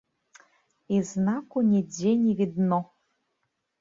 [0.95, 2.81] І знаку нідзе не відно.